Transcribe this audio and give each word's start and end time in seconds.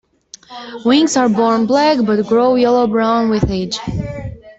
Wings 0.83 1.15
are 1.15 1.29
born 1.29 1.67
black 1.67 1.99
but 2.03 2.25
grow 2.25 2.55
yellow-brown 2.55 3.29
with 3.29 3.51
age. 3.51 3.77